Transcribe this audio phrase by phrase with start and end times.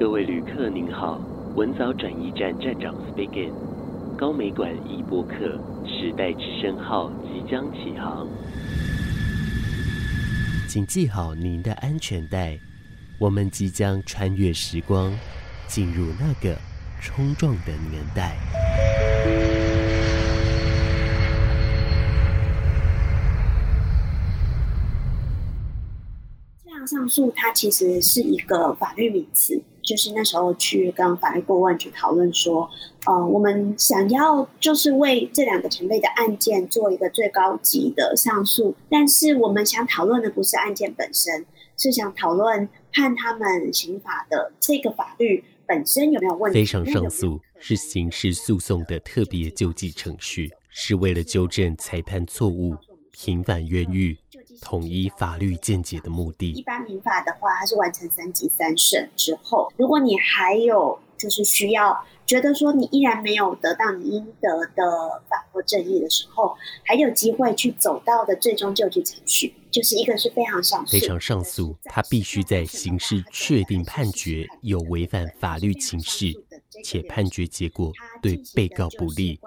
[0.00, 1.20] 各位旅客您好，
[1.56, 3.52] 文藻转移站站长 speaking，
[4.16, 5.34] 高美馆一播客，
[5.86, 8.26] 时代之声号即将起航，
[10.66, 12.58] 请系好您的安全带，
[13.18, 15.12] 我们即将穿越时光，
[15.66, 16.56] 进入那个
[17.02, 18.38] 冲撞的年代。
[26.86, 32.68] 上诉它其实是一个法律名词，就是那时候去跟法律顾问去讨论说，
[33.06, 46.58] 呃，我们想要就是为这两个前辈的案件做一个最高级的上诉，但是我们想讨论的不是案件本身，是想讨论判他们刑法的这个法律本身有没有问题。
[46.60, 52.74] 非常上诉是刑事诉讼的特别救济程序，是为了纠正裁判错误、
[53.10, 54.16] 平反冤狱。
[54.60, 56.52] 统一法律见解的目的。
[56.52, 70.92] 一般民法的话，它是完成三级三审之后，如果你还有就是需要觉得说你依然没有得到你应得的法或正义的时候，还有机会去走到的最终救济程序，就是一个是非常上诉。
[70.92, 76.32] 非常上诉，他必须在刑事确定判决有违反法律情势，
[76.84, 79.38] 且判决结果对被告不利，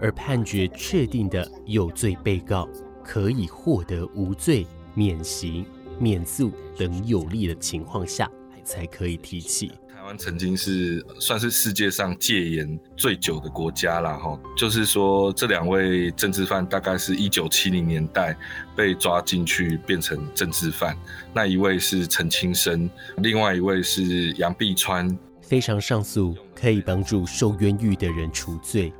[0.00, 2.66] 而判决确定的有罪被告。
[3.04, 5.64] 可以获得无罪、免刑、
[5.98, 8.28] 免诉等有利的情况下，
[8.64, 9.72] 才可以提起。
[9.94, 18.36] 台湾曾经是算是世界上戒严最久的国家啦，哈，就是说这两位政治犯大概是一九七零年代
[18.76, 20.94] 被抓进去变成政治犯，
[21.32, 25.16] 那一位是陈清生，另外一位是杨碧川。
[25.40, 28.92] 非常上诉可以帮助受冤狱的人除罪，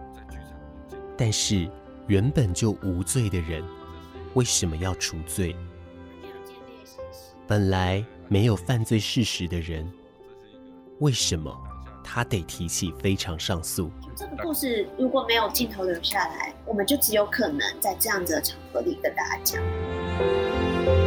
[1.18, 1.68] 但是
[2.06, 3.62] 原本就无罪的人。
[4.34, 5.56] 为什么要除罪？
[7.46, 9.88] 本来没有犯罪事实的人，
[10.98, 11.54] 为什么
[12.02, 13.90] 他得提起非常上诉？
[14.16, 21.03] 这个故事如果没有镜头留下来，我们就只有可能在这样子的场合里跟大家讲。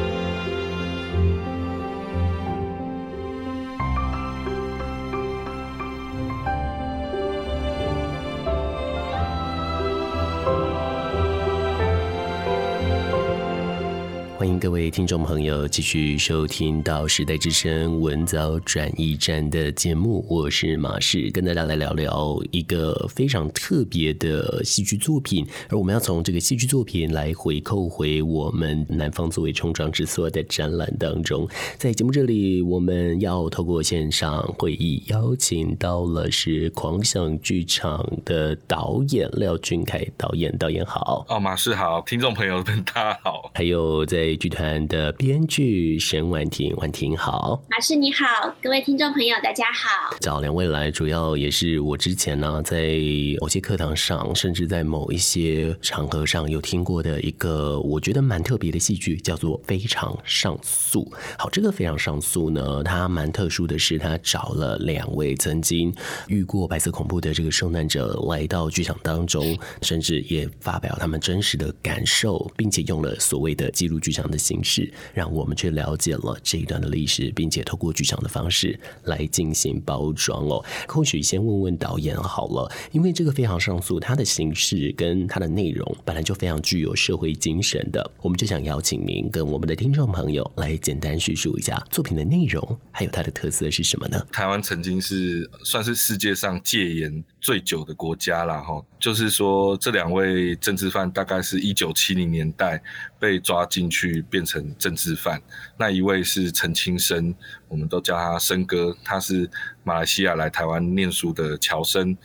[14.47, 31.45] 欢迎各位听众朋友继续收听到时代之声文藻转驿站的节目，我是马氏，跟大家来聊聊一个非常特别的戏剧作品，而我们要从这个戏剧作品来回扣回我们南方作为冲撞之所的展览当中。
[31.77, 41.25] 在节目这里，我们要透过线上会议邀请到了是狂想剧场的导演廖俊凯导演，导演好。
[41.27, 44.36] 哦，马氏好，听众朋友们大家好，还有在。
[44.37, 48.25] 剧团的编剧沈婉婷，婉婷好，马师你好，
[48.61, 50.15] 各位听众朋友大家好。
[50.19, 52.97] 找两位来，主要也是我之前呢、啊，在
[53.39, 61.03] 某些课堂上，甚至在某一些场合上有听过的一个我觉得蛮特别的戏剧，叫做《非常上诉》。
[61.37, 65.93] 好，这个《非常上诉》呢，它蛮特殊的是，它找了两位曾经
[66.27, 74.11] 遇过白色恐怖的这个受难者来到剧场当中，甚至也发表他们真实的感受，并且用了所谓的记录剧。
[74.17, 80.63] 这的形式，让我们去了解了这一段的历史，并且透过剧场的方式来进行包装哦。
[80.87, 94.25] 或许先问问导演好了，因为这个非常上诉，它的形式跟它的内容本来就非常具有社会精神的，我们就想邀请您跟我们的听众朋友来简单叙述一下作品的内容，还有它的特色是什么呢？
[94.31, 102.81] 台湾曾经是算是世界上戒严最久的国家了，哈，就是说这两位政治犯大概是一九七零年代
[103.19, 105.41] 被抓进去变成政治犯，
[105.77, 107.33] 那一位是陈清生，
[107.67, 109.49] 我们都叫他生哥，他是
[109.83, 112.15] 马来西亚来台湾念书的侨生；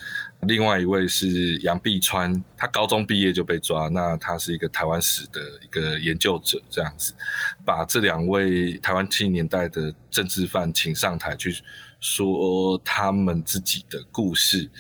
[0.42, 7.14] 另外一位是杨碧川，他高中毕业就被抓，那他是一个台湾史的一个研究者，这样子，
[7.64, 11.56] 把这两位台湾七零年代的政治犯请上台去
[12.00, 14.70] 说他们自己的故事。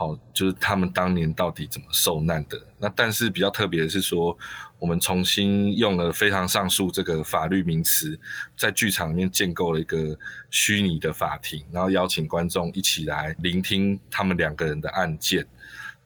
[0.00, 2.56] 好，就是他们当年到底怎么受难的？
[2.78, 4.38] 那但是比较特别的是说，
[4.78, 8.16] 我们重新用了“非常上诉”这个法律名词，
[8.56, 10.16] 在剧场里面建构了一个
[10.50, 15.44] 虚拟的法庭，然后邀请观众一起来聆听他们两个人的案件。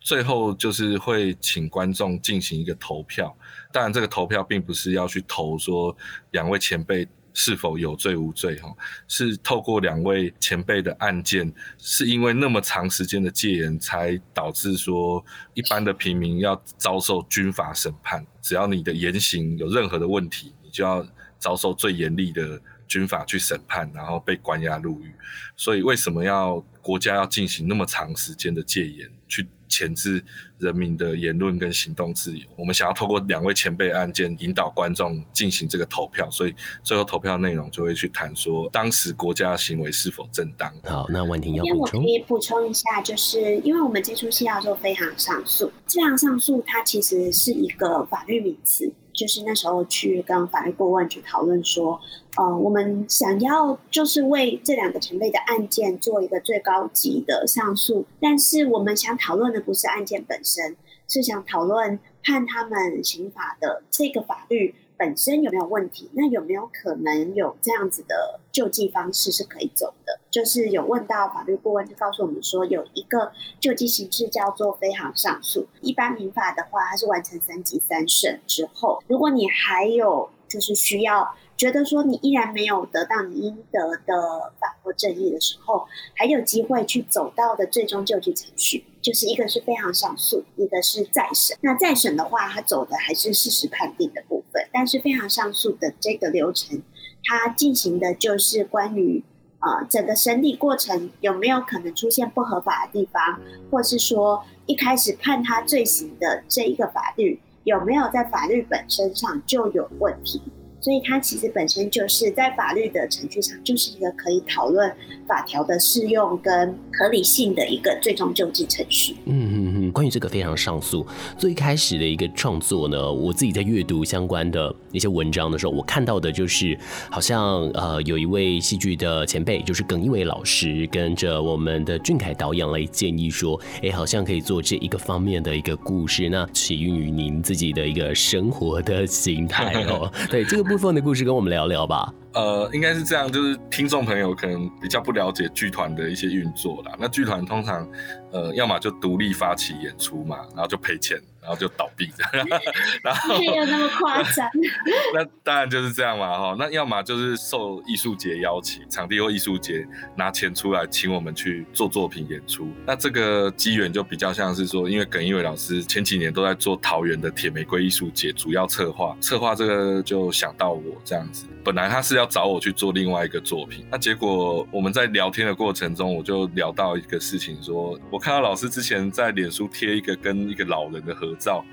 [0.01, 3.37] 最后就是会请观众进行一个投票，
[3.71, 5.95] 当然这个投票并不是要去投说
[6.31, 7.07] 两位前辈。
[7.35, 8.57] 是否有罪无罪？
[8.61, 8.69] 哈，
[9.09, 15.25] 是透过两位前辈的案件，是因为那么长时间的戒严，才导致说
[15.55, 18.27] 一般的平民要遭受军法审判。
[18.41, 21.07] 只要你的言行有任何的问题，你就要
[21.39, 25.15] 遭受最严厉的军法去审判，然后被关押入狱。
[25.57, 30.23] 所以为什么要国家要进行那么长时间的戒严，去钳制
[30.59, 32.45] 人民的言论跟行动自由？
[32.57, 40.71] 我们想要透过两位前辈案件引导观众进行这个投票，所以最后投票内容就会去谈说当时国家行为是否正当。
[40.85, 42.01] 好，那婉婷要补充。
[42.03, 48.93] 因为我可以补充一下，就是因为我们这出戏要做非常上诉，这样上诉它其实是一个法律名词。
[49.15, 52.01] 就是那时候去跟法律顾问去讨论说，
[52.39, 60.75] 呃，我们想要就是为这两个前辈的案件做一个最高级的上诉，但是我们想讨论的不是案件本身，
[61.07, 64.75] 是想讨论判他们刑法的这个法律。
[64.95, 66.09] 本身有没有问题？
[66.13, 70.21] 那有没有可能有这样子的救济方式是可以走的？
[70.31, 75.67] 就是有问到法律顾问，就告诉我们说，有一个救济形式叫做非常上诉。
[75.81, 81.35] 一般民法的话，它是完成三级三审之后，如果你还有就是需要。
[81.57, 91.57] 觉得说你依然没有得到你应得的法或正义的时候，还有机会去走到的最终救济程序，就是一个是非常上诉，一个是再审。
[91.61, 96.83] 那再审的话，它走的还是事实判定的部分，但是非常上诉的这个流程，
[97.25, 99.23] 它进行的就是关于
[99.61, 103.41] 啊、整个审理过程有没有可能出现不合法的地方，
[103.71, 110.43] 或是说一开始判他罪行的这一个法律有没有在法律本身上就有问题。
[110.83, 114.93] 所以它其实本身就是在法律的程序上，就是一个可以讨论
[115.29, 119.15] 法条的适用跟合理性的一个最终救济程序。
[119.27, 121.07] 嗯嗯嗯，关于这个非常上诉
[121.39, 126.77] 最开始的一个创作呢，我自己在阅读相关的一些文章的时候，我看到的就是
[127.09, 140.13] 好像呃有一位戏剧的前辈，就是耿一伟老师，跟着我们的俊凯导演来建议说，哎，好像可以做这一个方面的一个故事，那起源于您自己的一个生活的形态哦。
[140.29, 140.72] 对这个。
[140.73, 142.11] 部分的故事跟我们聊聊吧。
[142.35, 146.93] 呃，应该是这样，就是听众朋友可能比较不了解剧团的一些运作啦。
[146.99, 147.89] 那剧团通常，
[148.33, 151.21] 呃，要么就独立发起演出嘛，然后就赔钱。
[151.43, 152.47] 然后就倒闭这样，
[153.03, 154.49] 然后没有那么夸张。
[155.13, 156.57] 那当然就是这样嘛，哈。
[156.57, 162.71] 那要么就是受艺术节邀请，场地或艺术节拿钱出来请我们去做作品演出。
[162.87, 171.45] 那这个机缘就比较像是说，因为耿一伟老师前几年都在做桃园的铁玫瑰艺术节，主要策划，策划这个就想到我这样子。
[171.65, 181.37] 本来他是要要找我去做另外一个作品，那结果我们在聊天的过程中，我就聊到一个事情说，说我看到老师之前在脸书贴一个跟一个老人的合。
[181.43, 181.65] 照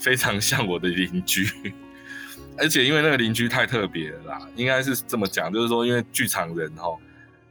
[0.00, 1.48] 非常像我的邻居，
[2.58, 6.88] 而且因为那个邻居太特别了啦，应该是这么讲，就是说因为剧场人哈，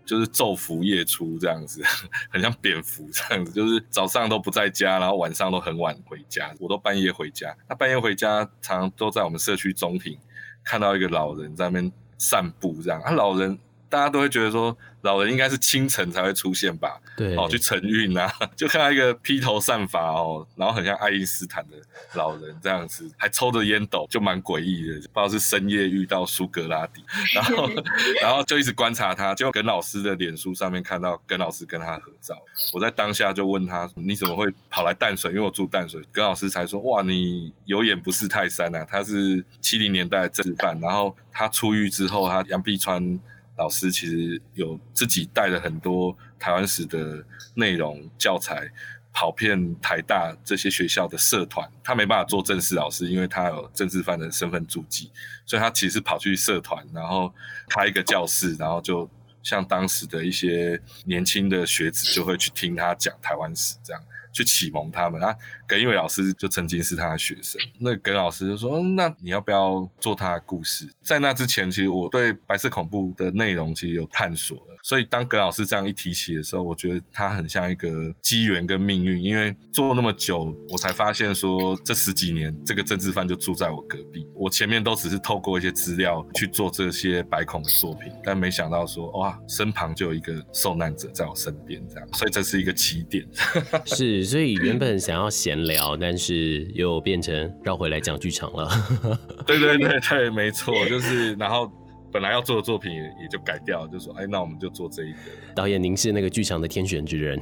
[0.05, 1.81] 就是昼伏夜出这样子，
[2.29, 7.55] 很像蝙蝠这样子，就是早上都不在家，然后晚上都很晚回家，我都半夜回家。
[7.69, 10.17] 那半夜回家，常常都在我们社区中庭
[10.65, 11.89] 看到一个老人在那边
[12.21, 13.57] 散步这样，啊，老人
[13.89, 14.77] 大家都会觉得说。
[15.01, 16.99] 老人应该是清晨才会出现吧？
[17.17, 21.77] 对，哦，去晨运啊， 就看到一个披头散发哦，然后很像爱因斯坦的
[22.13, 27.03] 老人这样子，还抽着烟斗，就蛮诡异的，不知道是深夜遇到苏格拉底，
[27.33, 27.69] 然后
[28.21, 32.35] 然后就一直观察他，就耿老师的脸书上面看到耿老师跟他合照，
[32.73, 35.31] 我在当下就问他，你怎么会跑来淡水？
[35.31, 43.19] 因为我住淡水，耿老师才说，哇，你有眼不识泰山啊，他是七零年代的政治犯，然后他出狱之后，他杨碧川。
[43.61, 48.67] 老师其实有自己带了很多台湾史的内容教材，
[49.13, 51.69] 跑遍台大这些学校的社团。
[51.83, 55.11] 他没办法做正式老师，因为他有政治犯的身份注记，
[55.45, 57.31] 所以他其实跑去社团，然后
[57.69, 59.07] 开一个教室，然后就
[59.43, 64.01] 像当时的一些年轻的学子就会去听他讲台湾史，这样
[64.33, 65.35] 去启蒙他们啊。
[65.71, 74.63] 耿一伟老师就曾经是他的学生，那耿老师就说：“那你要不要做他的故事？”在那之前，其实我对白色恐怖的内容其实有探索了。
[74.83, 84.27] 所以当耿老师这样一提起的时候，我觉得他很像一个机缘跟命运，因为做那么久，我才发现说这十几年这个政治犯就住在我隔壁。
[84.35, 93.25] 我前面都只是透过一些资料去做这些白恐的作品，但没想到说哇，身旁就有一个受难者在我身边这样，所以这是一个起点。
[93.85, 95.60] 是，所以原本想要闲。
[95.65, 98.69] 聊，但是又变成绕回来讲剧场了。
[99.45, 101.71] 对对对对，没错，就是然后
[102.11, 105.17] 本来要做的作品也也就改掉，就说哎，那我们就做这一个。
[105.55, 107.39] 导演，您是那个剧场的天选之人，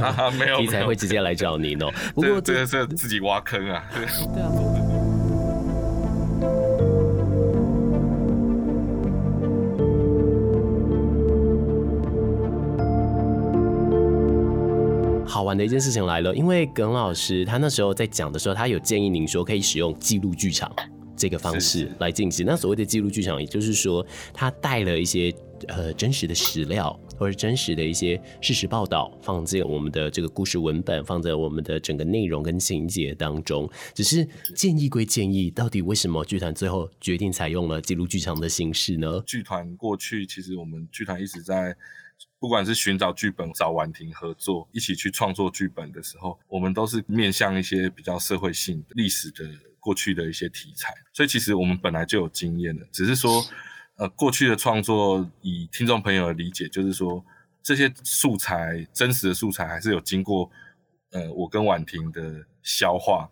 [0.00, 1.90] 啊、没有 题材会直接来找您哦。
[2.14, 3.84] 不过这个是自己挖坑啊。
[3.94, 4.93] 对啊。
[15.54, 20.68] 玩的一件事情来了，因为耿老师他那时候在讲的时候，他有建议您说可以使用记录剧场
[21.16, 22.44] 这个方式来进行。
[22.44, 25.32] 那所谓的记录剧场，也就是说，他带了一些
[25.68, 33.70] 呃真实的史料或者真实的一些事实报道，放进我们的这个故事文本，放在我们的整个内容跟情节当中。
[33.94, 39.22] 只是建议归建议，到底为什么剧团最后决定采用了记录剧场的形式呢？
[39.24, 41.76] 剧团过去其实我们剧团一直在。
[42.44, 49.48] 不管是寻找剧本、找婉婷合作，一起去创作剧本的时候，我们都是面向一些比较社会性的历史的
[49.80, 53.42] 过去的一些题材，所以其实我们本来就有经验的，只是说，
[53.96, 57.24] 呃，过去的创作以听众朋友的理解，就是说
[57.62, 60.50] 这些素材真实的素材还是有经过，
[61.12, 63.30] 呃，我跟婉婷的消化，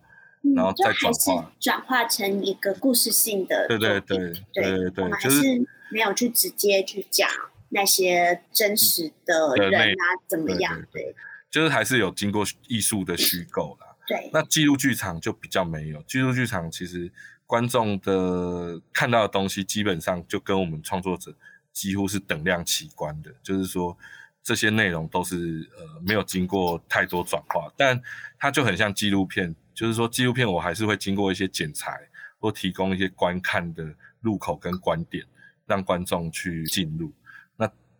[0.55, 5.43] 然后再转化，转化成一个故事性的，对对对对对对，对，就是
[5.91, 7.29] 没有去直接去讲。
[7.73, 10.75] 那些真实的人啊，怎么样？
[10.91, 11.15] 对，对，对，
[11.49, 13.87] 就是还是有经过艺术的虚构啦。
[14.07, 16.01] 对，那记录剧场就比较没有。
[16.03, 17.11] 记录剧场其实
[17.47, 21.35] 观众的看到的东西，基本上就跟我们创作者
[21.71, 23.33] 几乎是等量齐观的。
[23.41, 23.97] 就是说，
[24.43, 27.99] 这些内容都是呃没有经过太多转化，但
[28.37, 29.55] 它就很像纪录片。
[29.73, 31.99] 就是说，纪录片我还是会经过一些剪裁，
[32.39, 33.83] 或提供一些观看的
[34.21, 35.25] 入口跟观点，
[35.65, 37.11] 让观众去进入。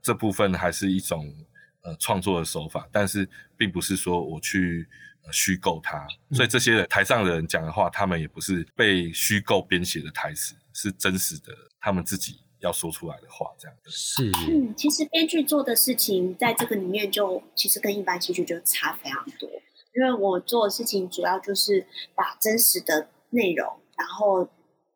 [0.03, 1.33] 这部分还是一种
[1.81, 4.85] 呃创作的手法，但是并不是说我去
[5.25, 13.89] 呃虚构它，所以这些台上的人讲的话，他们也不是被虚构编写的台词，是真实的，他们自己要说出来的话，这样子。
[13.89, 19.49] 是，嗯，其实编剧做的事情在这个里面就其实跟一般戏剧就差非常多，
[19.95, 24.49] 因为我做的事情主要就是把真实的内容，然后。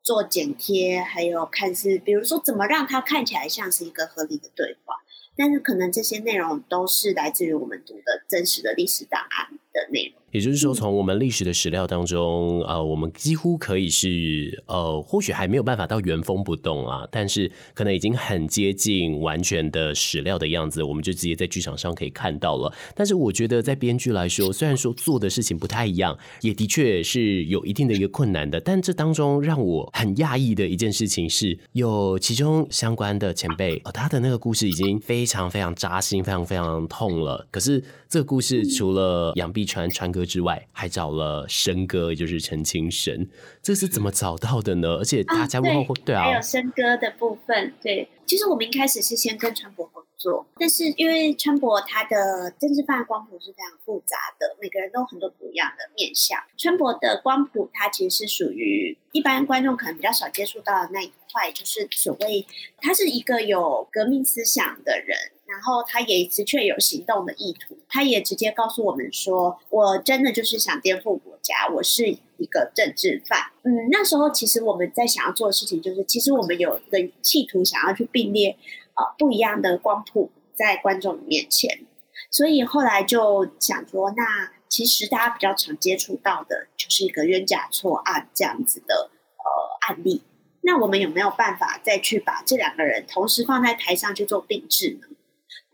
[0.07, 4.95] 做剪贴，还有看是，比如说怎么让它看起来像是一个合理的对话，
[5.35, 10.21] 但是可能这些内容都是来自于我们读的真实的历史档案的内容。
[10.31, 22.73] 也就是说，从我们历史的史料当中，呃，我们几乎可以是，呃，或许还没有办法到原封不动啊，但是可能已经很接近完全的史料的样子，我们就直接在剧场上可以看到了。
[22.93, 37.81] 但是我觉得，在编剧来说，虽然说做的事情不太一样，也的确是有一定的一个困难的，但这当中让我很讶异的一件事情是，有其中相关的前辈，哦，他的那个故事已经非常非常扎心，非常非常痛了，可是。
[38.09, 43.27] 这个故事除了杨碧川川哥之外，还找了生哥，也就是陈清神。
[43.63, 44.97] 这是怎么找到的呢？
[44.97, 47.73] 而且大家问后，对啊，还有生哥的部分。
[47.81, 56.37] 对，其实我们一开始是先跟川博合作，但是因为川博他的政治犯光谱是非常复杂的，每个人都有很多不一样的面相。
[56.57, 62.45] 川博的光谱，它其实是属于一般观众可能比较少接触到的那一块，就是所谓
[62.79, 65.17] 他是一个有革命思想的人。
[65.47, 72.05] 然后他也的确有行动的意图，他也直接告诉我们说：“我真的就是想颠覆国家，我是
[72.37, 78.57] 一个政治犯。”嗯，那时候其实我们在想要做的事情，就是其实我们有一个企图想要去并列
[78.95, 81.85] 呃不一样的光谱在观众面前，
[82.29, 90.23] 所以后来就想说，那其实大家比较常接触到的就是一个冤假错案这样子的呃案例，
[90.61, 95.07] 那我们有没有办法再去把这两个人同时放在台上去做并置呢？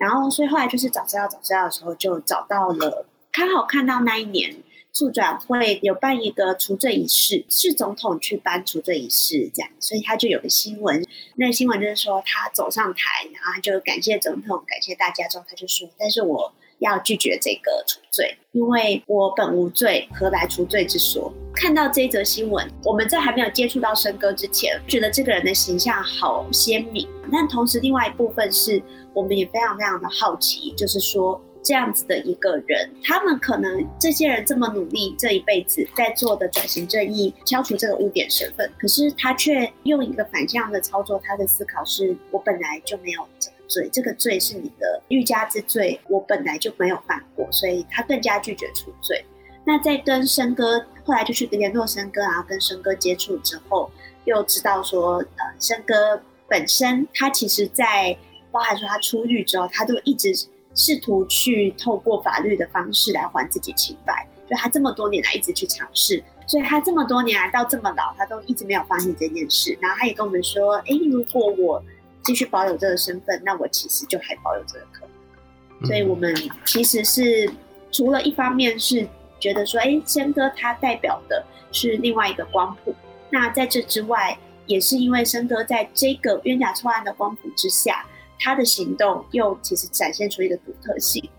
[0.03, 4.57] 然后，所以后来就是找资料、找资料的时候，就找到了，刚好看到那一年
[4.91, 11.03] 促转会有办一个除罪仪式，是总统去办除罪仪式这样，所以他就有个新闻。
[11.37, 28.81] 那个新闻就是说，他走上台，然后他就感谢总统，感谢大家之后，他就说：“但是我要拒绝这个除罪，因为我本无罪，何来除罪之说？”看到这则新闻，我们在还没有接触到生哥之前，觉得这个人的形象好鲜明，但同时另外一部分是。
[29.15, 49.23] 我们也非常非常的好奇，就是说这样子的一个人，他们可能这些人这么努力，这一辈子在做的转型正义，消除这个污点身份，可是他却用一个反向的操作，他的思考是：我本来就没有这个罪，这个罪是你的欲加之罪，我本来就没有犯过，所以他更加拒绝出罪。
[49.65, 53.89] 那在跟生哥后来就去联络生哥，然后跟生哥接触之后，
[54.25, 58.17] 又知道说，呃，生哥本身他其实在。
[58.53, 60.31] 包含说他出狱之后，他都一直
[60.75, 64.27] 试图去透过法律的方式来还自己清白。
[64.49, 69.77] 就他这么多年来一直去尝试，所以他这么多年来到这么老，他都一直没有发现这件事。
[69.79, 71.81] 然后他也跟我们说：“哎，如果我
[72.23, 77.49] 继续保有这个身份，那我其实就还保有这个可能。”所以，我们其实是
[77.89, 79.07] 除了一方面是
[79.39, 82.93] 觉得说：“哎，生哥他代表的是另外一个光谱。”
[83.31, 88.05] 那在这之外，也是因为生哥在这个冤假错案的光谱之下。
[88.39, 91.29] 他的行动又其实展现出一个独特性，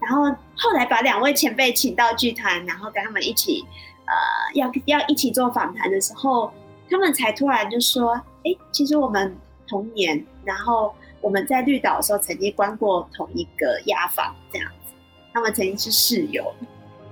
[0.00, 0.24] 然后
[0.56, 3.64] 后来把两位前辈请到剧团，然后跟他们一起，
[4.06, 6.50] 呃，要要一起做访谈的时候，
[6.88, 9.36] 他们才突然就说：“哎，其实我们
[9.68, 14.92] 同年，然后我们在绿岛的时候曾经关过同一个押房，这样子。
[15.32, 16.52] 他们曾经是室友，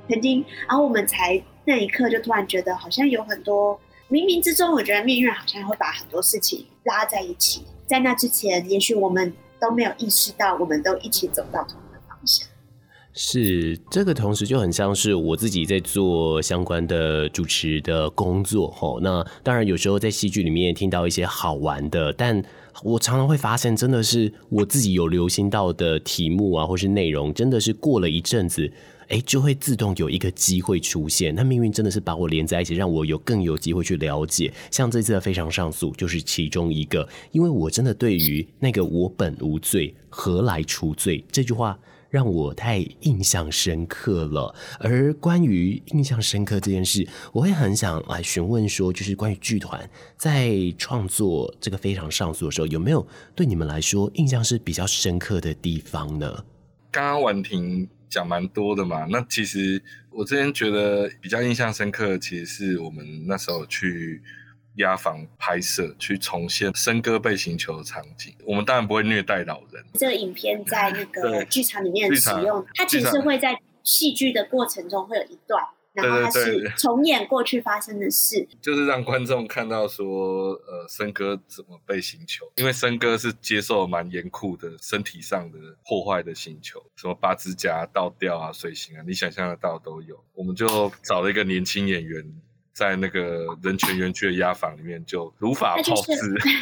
[0.09, 3.79] 曾经，然后我们才那一刻就突然觉得，好像有很多
[4.11, 7.63] 冥冥之中，我觉得命运好像会把很多事情拉在一起。
[7.87, 12.49] 在那之前，也许我们都没有意识到，我们都一起走到同一个方向。”
[13.21, 19.01] 是这个，同时就很像是我自己在做相关的主持的工作吼。
[19.01, 22.41] 那当然有时候在戏剧里面听到一些好玩的，但
[22.85, 28.71] 我常常会发现，真的是我自己有留心到的题目啊，或是内容，真的是过了一阵子，
[29.09, 31.35] 哎，就会自动有一个机会出现。
[31.35, 34.53] 那命运真的是把我连在一起，让我有更有机会去了解。
[34.71, 41.79] 像这次的非常上诉就是其中一个，因为我真的对于那个“我本无罪，何来除罪”这句话。
[42.11, 44.55] 让我太印象深刻了。
[44.81, 49.79] 而关于印象深刻这件事，我会很想来询问说，就是关于剧团
[50.17, 56.45] 在创作这个非常上诉的时候，有没有对你们来说印象是比较深刻的地方呢？
[56.91, 64.23] 刚刚婉婷讲蛮多的嘛，那其实我之前觉得比较印象深刻的，其实是我们那时候去。
[64.79, 69.85] 压房拍摄去重现笙歌被刑求的场景，我们当然不会虐待老人。
[69.95, 75.61] 这个影片在那个剧场里面使用，它其实会在戏剧的过程中会有一段，
[75.93, 90.23] 然后它是 重演过去发生的事，就是让观众看到说，呃，森哥怎么被刑求，因为森哥是接受蛮严酷的身体上的破坏的刑求，什么拔指甲、倒吊啊、水刑啊，你想象得到都有。
[90.35, 92.25] 我们就找了一个年轻演员。
[92.79, 96.13] 在那个人权园区的压房里面，就如法炮制。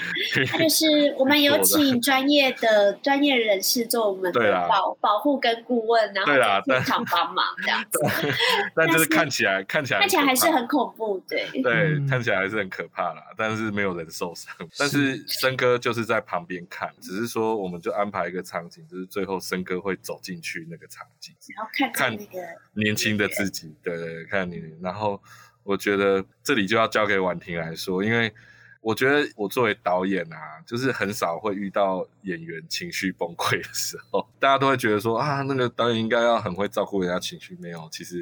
[0.49, 6.33] 他就是我们有请专业的专业人士做我们的保保护跟顾问，然后
[6.65, 8.01] 现场帮忙这样子。
[8.75, 13.23] 但就是看起来看起来看起来还是很恐怖，对对，看起来还是很可怕啦。
[13.37, 14.55] 但是没有人受伤。
[14.79, 22.41] 但是森哥就是在旁边看，只是说我们就安排一个场景，就是最后森哥会走进去那个场景，然后看看那个
[22.73, 25.21] 年轻的自己，对对，看你，然后。
[25.67, 28.33] 我觉得这里就要交给婉婷来说，因为
[28.81, 38.19] 我觉得我作为导演啊，就是很少会遇到演员情绪崩溃的时候，大家都会觉得说啊，那个导演应该要很会照顾人家情绪，没有，其实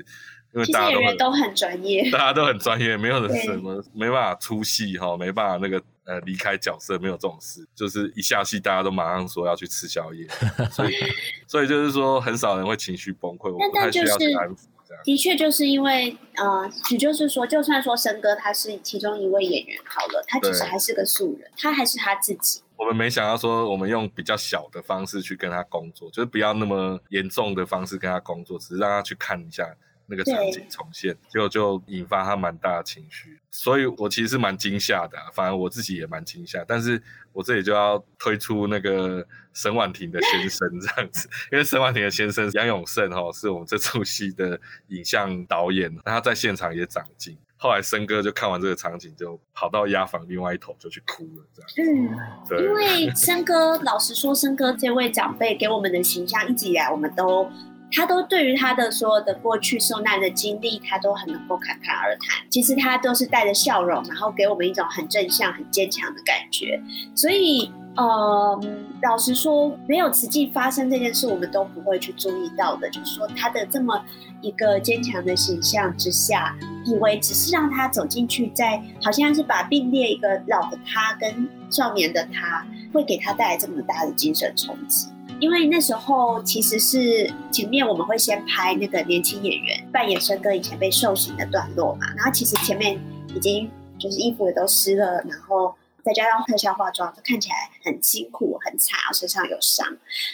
[0.55, 10.27] 因为大家都很专业，大家都很专业，没有人什么没办法出戏哈，没办法那个呃离开角色，没有这种事，就是一下戏大家都马上说要去吃宵夜，
[10.71, 10.95] 所以
[11.47, 14.65] 所以就是说很少人会情绪崩溃，我不太需要去安抚。
[15.05, 22.61] 的确，就是因为，呃，也就是说，就算说申哥他是其中一位演员好了，他其实还是个素人，他还是他自己。
[22.77, 29.65] 我们没想到说，我们用比较小的方式去跟他工作，就是不要那么严重的方式跟他工作，只是让他去看一下
[30.07, 33.39] 那个场景重现，结果就引发他蛮大的情绪。
[33.51, 36.65] 所以我其实是蛮惊吓的，啊，反而我自己也蛮惊吓。
[36.67, 37.01] 但是
[37.33, 47.39] 我这里就要推出那个沈婉婷的先生这样子， 因为沈婉婷的先生杨永胜哈，是我们这出戏的影像导演，他在现场也长进。
[47.57, 51.71] 后来森哥就看完这个场景，就跑到押房另外一头就去哭了，这样。
[51.79, 57.49] 嗯，对，因为森哥，老实说，森哥这位长辈给我们的形象，一直以来我们都。
[57.95, 62.45] 他都对于他的所有的过去受难的经历，他都很能够侃侃而谈。
[62.51, 66.83] 其实他都是带着笑容，然后给我们一种很正向、很坚强的感觉。
[67.15, 68.61] 所以，呃，
[69.03, 72.91] 老实说，没有实际发生这件事，我们都不会去注意到的。
[72.91, 74.05] 就是说，他的这么
[74.41, 76.53] 一个坚强的形象之下，
[76.85, 85.07] 以为只是让他走进去，在好像是把并列一个老的他跟少年的他，会给他带来这么大的精神冲击。
[85.41, 92.99] 因为那时候其实是前面我们会先拍那个年轻演员扮演生哥以前被受刑的段落嘛，然后其实前面
[93.35, 99.87] 已经就是衣服也都湿了，然后再加上特效化妆，就看起来很辛苦、很惨，身上有伤，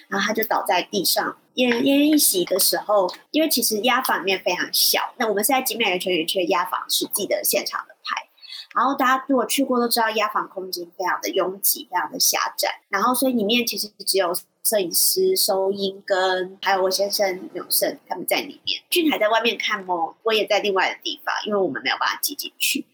[0.09, 1.37] 然后他就倒在地上。
[1.55, 8.29] 奄奄一息的时候，因为其实压房里面非常小，那我们是在集美人权园区的押房实际的现场的拍，
[8.75, 14.33] 然后大家如果去过都知道压房空间非常的拥挤、非常的狭窄，然后所以里面其实只有。
[14.64, 22.87] 摄影师、收音跟还有我先生永胜他们在里面，俊凯在外面看哦，我也在另外的地方，因为我们没有办法挤进去。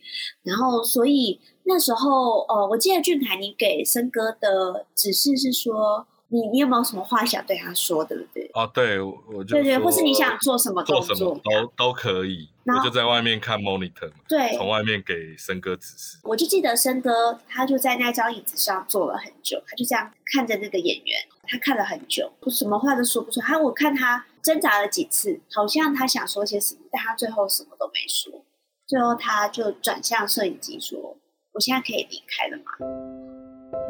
[0.43, 6.07] 然后，所以那时候，呃，我记得俊凯你给森哥的指示是说。
[6.29, 8.51] 你你有没有什么话想对他说，对不对？
[8.53, 12.49] 哦，对，我就对对，或是你想做什么做什么都都可以。
[12.65, 16.19] 我就在外面看 monitor，对，从外面给森哥指示。
[16.25, 21.17] 我就记得森哥，他就在那张椅子上坐了很久，他就这样看着那个演员，
[21.49, 23.41] 他看了很久，什么话都说不出。
[23.41, 28.45] 他我看他挣扎了几次，好像他想说些什么，但他最后什么都没说。
[28.87, 31.17] 最后他就转向摄影机说
[31.53, 32.65] ：“我现在可以离开了吗？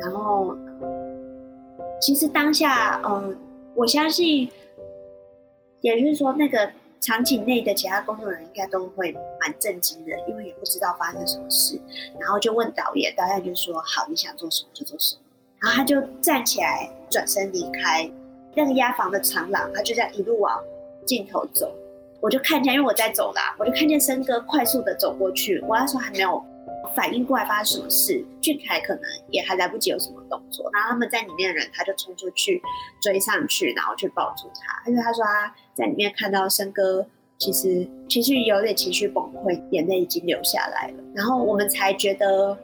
[0.00, 0.56] 然后，
[2.00, 3.36] 其实当下，嗯、
[3.74, 4.50] 我相信，
[5.82, 11.78] 也就是说，那个场景内的其他工作人员应该都会蛮震惊的，因为也不知道发生什么事。
[12.18, 15.22] 然后就问导演，导演就说：“好，你想做什么就做什么。”
[15.66, 18.08] 然后他就站起来，转身离开。
[18.54, 20.62] 那个押房的长廊，他就这样一路往
[21.04, 21.74] 尽头走。
[22.20, 25.58] 我就看见，因为我在走啦，我就看见森哥快速的走过去。
[25.66, 26.40] 我那时候还没有
[26.94, 29.02] 反应过来发生什么事，俊凯可能
[29.32, 30.70] 也还来不及有什么动作。
[30.72, 32.62] 然后他们在里面的人，他就冲出去
[33.02, 34.88] 追上去，然后去抱住他。
[34.88, 37.04] 因为他说他在里面看到森哥，
[37.38, 40.94] 其实情绪有点情绪崩溃，眼泪已经流下来了。
[41.12, 42.56] 然后我们才觉得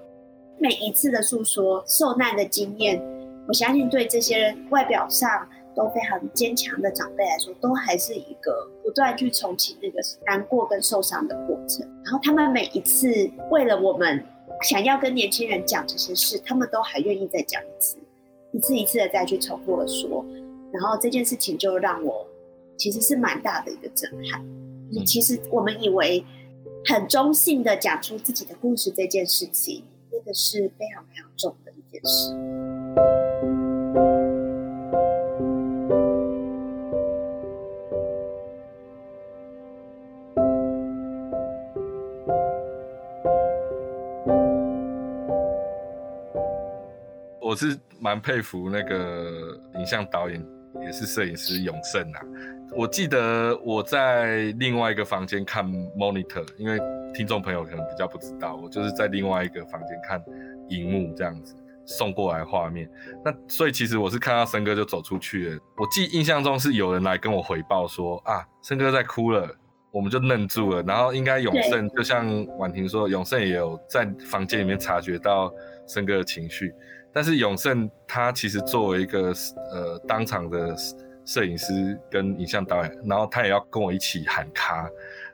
[0.59, 3.03] 每一次的诉说受难的经验，
[3.49, 5.49] 我相信对这些人外表上。
[5.75, 11.81] 都非常坚强的长辈来说，都还是一个不断去重启那个难过跟受伤的过程。
[12.05, 13.09] 然后他们每一次
[13.51, 14.23] 为了我们
[14.61, 17.97] 想要跟年轻人讲这些事，他们都还愿意再讲一次，
[18.53, 20.23] 一次一次的再去重复的说。
[20.75, 22.27] 然后这件事情就让我
[22.77, 24.45] 其实是蛮大的一个震撼。
[25.07, 26.23] 其实我们以为
[26.85, 29.83] 很中性的讲出自己的故事这件事情，
[30.23, 32.35] 个是非常非常重的一件事。
[47.45, 50.43] 我是蛮佩服那个影像导演，
[50.81, 52.21] 也是摄影师永胜啊。
[52.75, 55.63] 我记得我在另外一个房间看
[55.95, 56.79] monitor，因为
[57.13, 60.23] 听众朋友可能比较不知道，我就是在另外一个房间看
[60.69, 62.89] 荧幕这样子送过来画面。
[63.25, 65.59] 那所以其实我是看到森哥就走出去了。
[65.77, 69.49] 我记印象中是有人来跟我回报说啊，森哥在哭了，
[69.91, 70.83] 我们就愣住了。
[70.83, 75.53] 然后应该永胜就像婉婷说，永胜也有在房间里面察觉到
[75.87, 76.73] 森哥的情绪。
[77.13, 79.35] 但是永胜他其实作为一个
[79.71, 80.75] 呃当场的
[81.27, 84.89] 摄影师跟影像导演，然后他也要跟我一起喊卡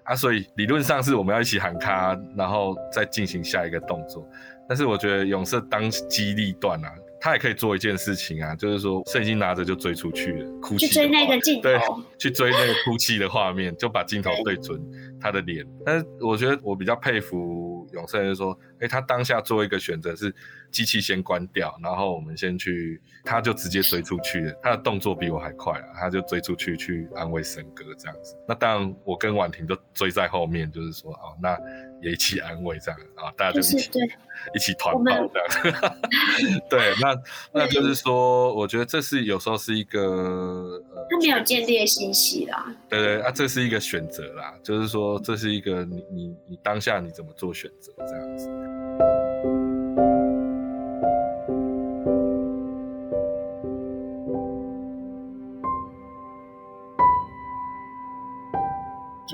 [0.09, 4.27] 啊，所以理论上是我们要一起喊卡，然后再进行下一个动作。
[4.69, 11.79] 但是我觉得永胜当机立断啊，他也可以做一件事情啊，就是说摄影机拿着就追出去了，哭泣，去追那个镜头，对，
[12.19, 14.81] 去追那个哭泣的画面，就把镜头对准
[15.21, 15.67] 他的脸。
[15.85, 20.35] 但是我觉得我比较佩服永胜，就是说，哎，他当下做一个选择是。
[20.71, 24.53] 机器先关掉，然后我们先去，他就直接追出去了。
[24.63, 28.37] 他的动作比我还快啊，他就追出去去安慰森哥这样子。
[28.47, 31.59] 那当然，我跟婉婷就追在后面，就是说哦，那
[32.01, 33.91] 也一起安慰这样啊，大家就一起
[34.55, 35.99] 一起团抱这样。
[36.71, 42.73] 对，那 那就是说，我觉得这是有时候是一个呃，他没有建立信息啦。
[42.89, 48.78] 对对啊，这是一个选择啦，就是说这是一个你你你当下你怎么做选择这样子。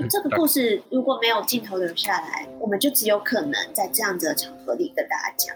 [0.09, 5.55] 这个故事如果没有镜头留下来，我们就只有可能在这样子的场合里跟大家讲。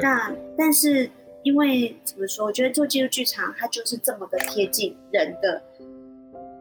[0.00, 1.10] 那但是
[1.42, 2.46] 因为怎么说？
[2.46, 5.62] 我觉得做纪录剧场，它就是这么的贴近人的，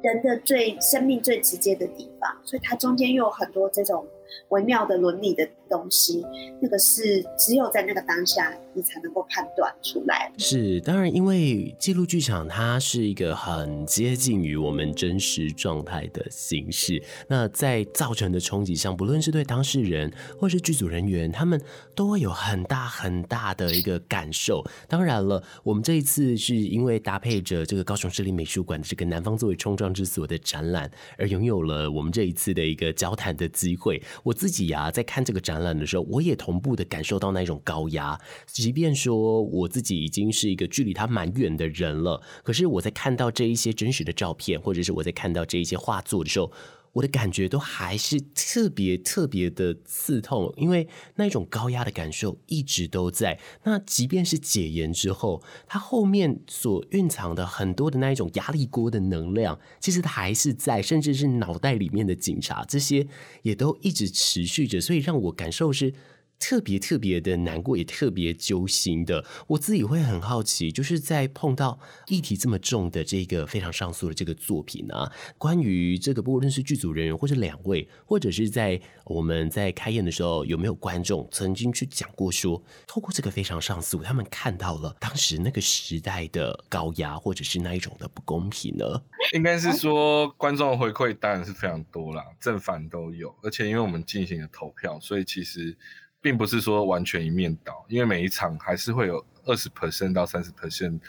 [0.03, 4.05] 人的最生命最直接的地方，所以它中间又有很多这种。
[4.47, 6.25] 微妙的伦理的东西，
[6.61, 10.31] 那个是只有在那个当下，你才能够判断出来。
[10.37, 21.61] 是，当然，因为纪录剧场它是一个很接近于我们真实状态的形式，那在造成的冲击上，不论是对当事人或是剧组人员，他们
[21.93, 24.65] 都会有很大很大的一个感受。
[24.87, 34.01] 当然了，我们这一次是因为搭配着这个高雄市立美术馆的这个南方作为冲撞之所的展览，而拥有了我们这一次的一个交谈的机会。
[34.23, 38.19] 我自己呀、在看这个展览的时候，我也同步的感受到那种高压。
[38.45, 46.51] 即便说我自己已经是一个距离他蛮远的人了，可是我在看到这一些真实的照片，或者是我在看到这一些画作的时候。
[46.93, 53.39] 我的感觉都还是特别特别的刺痛，因为那种高压的感受一直都在。
[53.63, 63.07] 那即便是解严之后，它后面所蕴藏的很多的那一种压力锅的能量，其实它还是在，甚至是脑袋里面的警察，这些
[63.43, 65.93] 也都一直持续着，所以让我感受是。
[66.41, 69.23] 特别特别的难过，也特别揪心的。
[69.45, 89.03] 我自己会很好奇，就是在碰到议题这么重的这个非常上诉的这个作品啊，关于这个，不论是剧组人员，或者两位，或者是在我们在开演的时候，有没有观众曾经去讲过说，透过这个非常上诉，他们看到了当时那个时代的高压，或者是那一种的不公平呢？
[89.33, 95.77] 应该是说，观众回馈当然是非常多啦，正反都有，而且因为我们进行了投票，所以其实。
[96.21, 100.99] 并不是说完全一面倒，因为每一场还是会有二十 percent 到三十 percent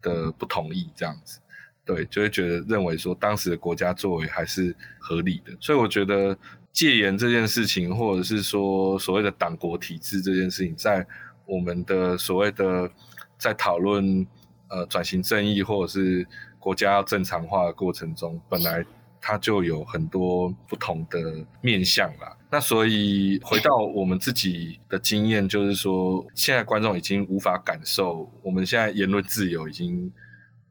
[0.00, 1.38] 的不同意这样子，
[1.84, 6.36] 对，就会觉得认为说当时的国家作为还是合理的，所以我觉得
[6.72, 11.06] 戒严这件事情，或者是说所谓的党国体制这件事情，在
[11.44, 12.90] 我们的所谓的
[13.36, 14.26] 在讨论
[14.68, 16.26] 呃转型正义或者是
[16.58, 18.82] 国家要正常化的过程中，本来
[19.20, 22.34] 它就有很多不同的面向啦。
[22.54, 30.08] 那所以回到我们自己的经验，就是说现在观众已经无法感受，我们现在言论自由已经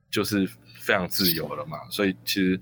[0.09, 1.77] 就是非常自由了嘛。
[1.89, 2.57] 所以其实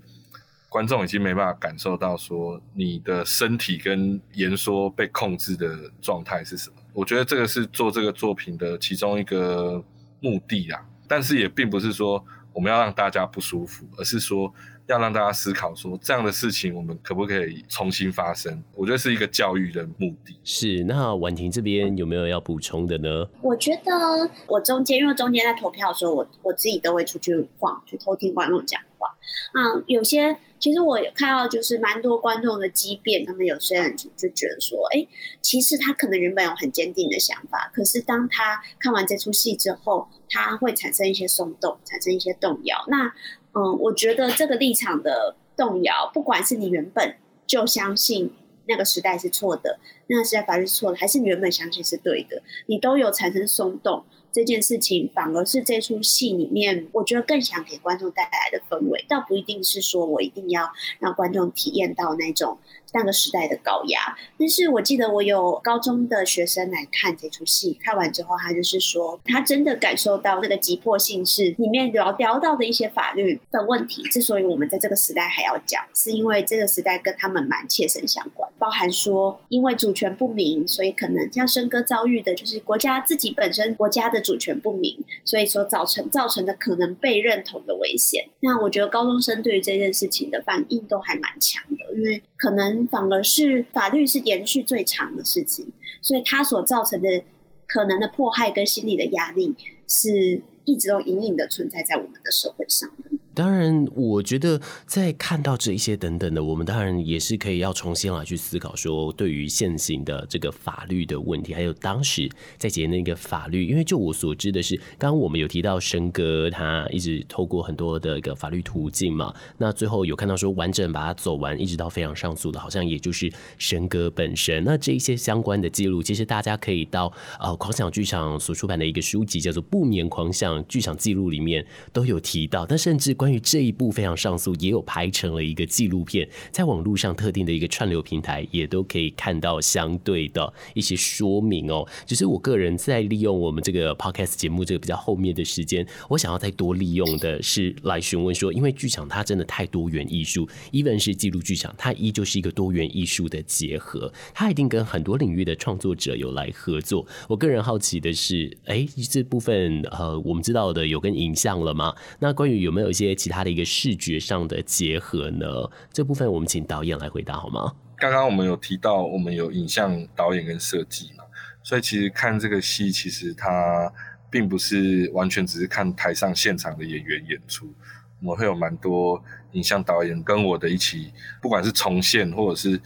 [0.68, 6.76] 观众已经没办法感受到说你的身体跟言说被控制的状态是什么。
[6.92, 9.80] 我觉得这个是做这个作品的其中一个
[10.18, 14.52] 目的啦，但是也并不是说我们要让大家不舒服，而是说
[14.86, 18.62] 要让大家思考说这样的事情我们可不可以重新发生？
[18.74, 20.38] 我觉得是一个教育的目的。
[20.44, 23.26] 是，那婉婷这边有没有要补充的呢？
[23.40, 29.08] 我觉得我中间因为中间在投票的时候，我我自己都会出去晃，去偷听观众讲话。
[29.54, 30.36] 嗯，有些。
[30.62, 35.04] 其实我有看到，就是蛮多观众的激辩，他们有些人就就觉得说，哎，
[35.40, 42.76] 其实他可能原本有很坚定的想法，可是当他看完这出戏之后，他会产生一些松动，产生一些动摇。
[42.86, 43.12] 那，
[43.54, 48.32] 嗯，我觉得这个立场的动摇，不管是你原本就相信
[48.66, 54.04] 那个时代是错的，那个时代法律是错的，还是你原本相信是对的，你都有产生松动。
[54.32, 62.56] 这件事情反而是这出戏里面，我觉得更想给观众带来的氛围，倒不一定是说我一定要让观众体验到那种
[62.94, 64.16] 那个时代的高压。
[64.38, 74.02] 但是我记得我有高中的学生来看这出戏，看完之后他就是说，他真的感受到那个急迫性是里面聊聊到的一些法律的问题。
[74.04, 84.21] 之所以我们在这个时代还要讲，是因为这个时代跟他们蛮切身相关，包含说因为主权不明，所以可能像笙哥遭遇的就是国家自己本身国家的。
[84.22, 88.28] 主权不明，所以说造成造成的可能被认同的危险。
[88.40, 95.66] 那我觉得高中生对于这件事情的反应都还蛮强的，因为可能反而是法律是延续最长的事情，
[96.00, 97.24] 所以他所造成的
[97.66, 99.54] 可能的迫害跟心理的压力，
[99.88, 103.10] 是一直都隐隐的存在在我们的社会上的。
[103.34, 113.66] 当然，我觉得在看到这一些等等的，我们当然也是可以要重新来去思考，说对于现行的这个法律的问题，还有当时在解那个法律。
[113.66, 124.62] 因为就我所知的是，刚刚我们有提到笙歌，他一直透过很多的一个法律途径嘛，那最后有看到说完整把它走完，一直到非常上诉的，好像也就是笙歌本身。
[124.64, 131.64] 那这一些相关的记录，其实大家可以到呃狂想剧场所出版的一个书籍，叫做《不眠狂想剧场记录》里面
[131.94, 133.16] 都有提到，但甚至。
[133.22, 141.86] 关于这一部非常上诉，也有拍成了一个纪录片，在网络上特定的一个串流平台，也都可以看到相对的一些说明哦。
[142.04, 157.06] 只是我个人在利用我们这个 podcast 节目这个比较后面的时间，我想要再多利用的是来询问说，因为剧场它真的太多元艺术，even 是纪录剧场，它依旧是一个多元艺术的结合，它一定跟很多领域的创作者有来合作。
[157.28, 161.94] 我个人好奇的是，哎，这部分呃，我们知道的有跟影像了吗？
[162.18, 165.46] 那关于有没有一些其他的一个视觉上的结合呢？
[165.92, 167.72] 这部分我们请导演来回答好吗？
[167.96, 171.24] 刚刚我们有提到，我们有影像导演跟设计嘛，
[171.62, 173.92] 所以其实看这个戏，其实它
[174.28, 177.72] 并不是完全只是看台上现场的演员演出，
[178.20, 179.22] 我们会有蛮多
[179.52, 182.80] 影像导演跟我的一起，不管是重现或者是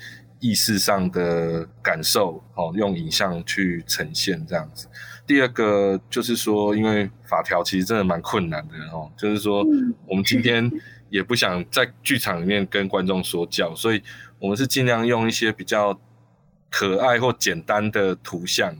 [0.46, 4.86] 意识上的感受，哦，用影像去呈现这样子。
[5.26, 9.64] 第二个就是说，因为法条其实真的蛮困难的哦，就是说
[10.06, 10.70] 我们今天
[11.10, 14.00] 也不想在剧场里面跟观众说教，所以
[14.38, 16.00] 我们是尽量用一些比较
[16.70, 18.72] 可爱或简单的图像，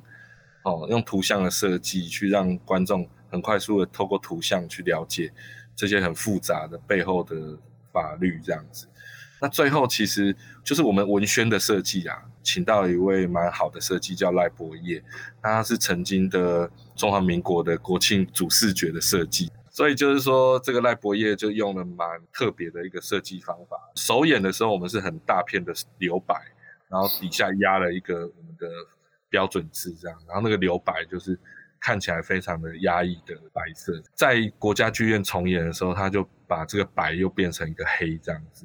[0.62, 5.33] 哦，用图像的设计去让观众很快速的透过图像去了解
[5.74, 7.59] 这些很复杂的背后的
[7.92, 8.87] 法律这样子。
[9.40, 15.03] 那最后其实就是我们文宣的设计啊，请到一位蛮好的设计，叫赖博业，
[15.42, 23.77] 他是曾经的中华民国的国庆主视觉的设计，所以就是说这个赖博业就用了蛮特别的一个设计方法。
[23.94, 26.35] 首演的时候我们是很大片的留白，
[26.88, 28.66] 然后底下压了一个我们的
[29.29, 31.38] 标准字这样，然后那个留白就是
[31.79, 34.03] 看起来非常的压抑的白色。
[34.14, 38.64] 在国家剧院重演的时候，他就把这个白又变成一个黑这样子。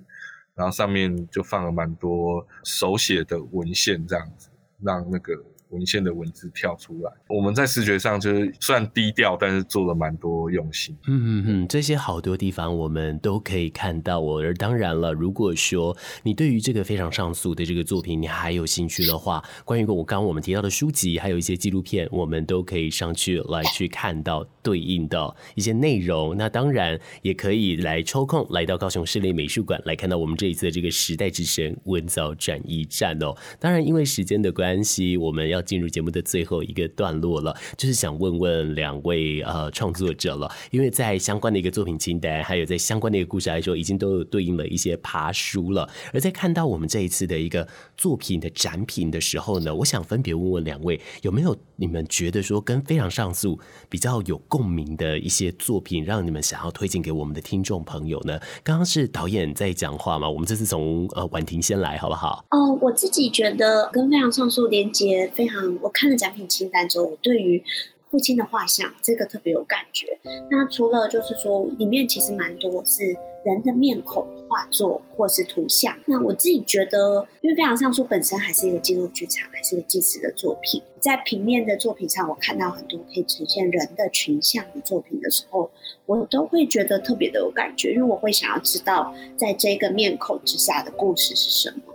[0.62, 4.48] 然后上面就放了蛮多手写的文献，这样子
[4.80, 7.12] 让那个文献的文字跳出来。
[7.28, 10.96] 我们在视觉上就是虽然低调，但是做了蛮多用心。
[11.08, 14.42] 嗯嗯嗯，这些好多地方我们都可以看到哦。
[14.42, 26.36] 而当然了，如果说你对于这个非常上诉的这个作品你还有兴趣的话，关于我刚刚我们提到的书籍，还有一些纪录片，我们都可以上去来去看到对应的一些内容。
[26.38, 33.36] 那当然也可以来抽空来到高雄市立美术馆来看到我们这一次的这个时代之声文藻转移站哦。
[33.60, 45.88] 当然，因为时间的关系，我们要进入节目的最后一个段落了，就是想问问两位呃创作者了，因为在相关的一个作品清单，还有在相关的一个故事来说，已经都有对应了一些爬书了。
[46.14, 58.40] 而在看到我们这一次的一个作品的展品的时候呢，我想分别问问两位，有没有你们觉得说跟非常上诉比较有共鸣的一些作品，让你们想要推荐给我们的听众朋友呢？
[58.64, 62.44] 刚刚是导演在讲话嘛，我们这次从呃婉婷先来好不好？
[62.50, 65.48] 哦，我自己觉得跟非常上诉连接非，
[65.82, 67.64] 我看了奖品清单之后，我对于
[68.10, 70.20] 父亲的画像这个特别有感觉。
[70.50, 75.98] 那除了就是说里面其实蛮多是人的面孔画作或是图像。
[76.06, 85.72] 那我自己觉得，因为非常上素本身还是一个纪录剧场，还是一个纪实的作品，在平面的作品上，我看到很多可以呈现人的群像的作品的时候，
[86.06, 91.94] 我都会觉得特别的有感觉，因为我会想要知道在这个面孔之下的故事是什么。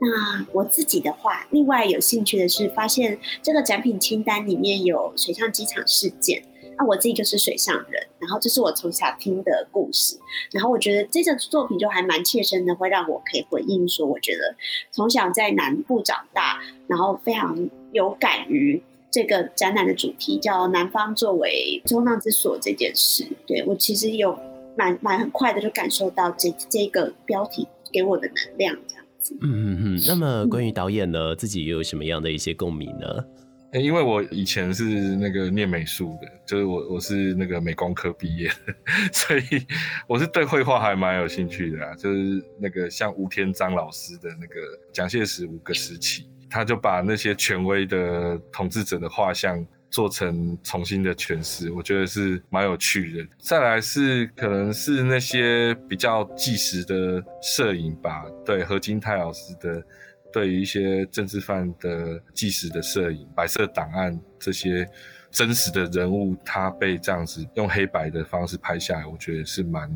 [0.00, 6.42] 那我自己的话，另外有兴趣的是，发现这个展品清单里面有水上机场事件。
[6.80, 10.16] 那我自己就是水上人，然后这是我从小听的故事。
[10.52, 14.54] 然后我觉得这个作品就还蛮切身的，会让我可以回应说，我觉得
[14.92, 18.80] 从小在南部长大，然后非常有感于
[19.10, 23.26] 这个展览的主题，叫“南方作为冲浪之所”这件事。
[23.44, 24.38] 对，我其实有
[24.76, 28.76] 蛮蛮很快的就感受到这这个标题给我的能量。
[29.40, 33.06] 嗯嗯嗯，那么关于导演呢，自己又有什么样的一些共鸣呢？
[33.72, 34.84] 欸，因为我以前是
[35.16, 38.74] 那个念美术的，就是我我是那个美工科毕业的，
[39.12, 39.42] 所以
[40.08, 41.94] 我是对绘画还蛮有兴趣的啊。
[41.94, 44.54] 就是那个像吴天章老师的那个
[44.92, 49.66] 蒋介石五个时期，他就把那些权威的统治者的画像。
[49.90, 53.28] 做成重新的诠释，我觉得是蛮有趣的。
[53.38, 59.82] 再来是可能是那些比较纪实的摄影吧，对何金泰老师的
[60.32, 64.88] 对于一些政治犯的纪实的摄影，白色档案这些
[65.30, 69.90] 真实的人物，他被这样子用黑白的方式拍下来，我觉得是蛮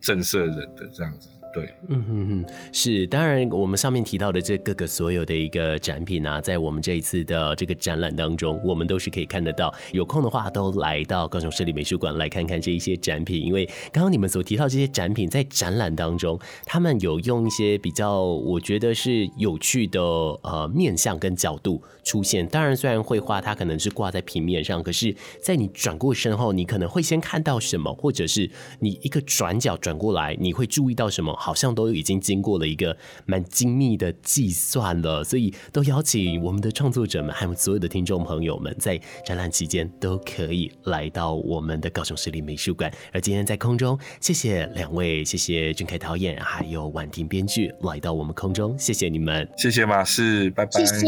[0.00, 1.28] 震慑人的这样子。
[1.52, 9.72] 对，嗯哼哼，是，当然，我们上面提到的这各个所有的一个展品啊，在我们这一次的这个展览当中，我们都是可以看得到。
[9.92, 22.46] 有空的话，都来到高雄市立美术馆来看看这一些展品，因为刚刚你们所提到这些展品，在展览当中，他们有用一些比较，我觉得是有趣的呃面向跟角度出现。
[22.46, 31.38] 当然，虽然绘画它可能是挂在平面上，可是在你转过身后，你可能会先看到什么，或者是你一个转角转过来，你会注意到什么。
[31.42, 42.88] 好像都已经经过了一个蛮精密的计算了，所以都邀请我们的创作者们，还有所有的听众朋友们，在展览期间都可以来到我们的高雄市立美术馆。
[43.12, 51.06] 而今天在空中，谢谢两位，谢谢俊凯导演，还有婉婷编剧来到我们空中，谢谢你们，谢谢马氏，拜拜，谢谢，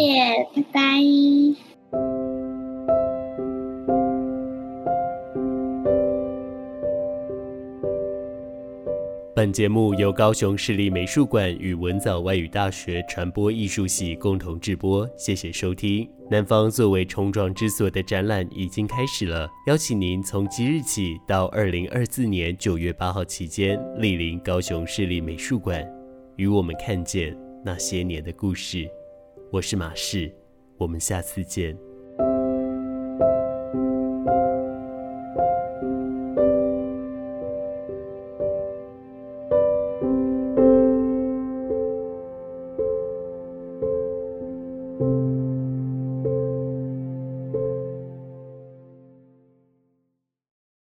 [0.57, 1.64] 拜拜。
[9.45, 16.09] 本节目由高雄市立美术馆与文藻外语大学传播艺术系共同制播，谢谢收听。
[16.31, 25.87] 南方作为冲撞之所的展览已经开始了，邀请您从即日起到二零二四年九月八号期间莅临高雄市立美术馆，
[26.37, 28.89] 与我们看见那些年的故事。
[29.53, 30.35] 我是马氏，
[30.79, 31.77] 我们下次见。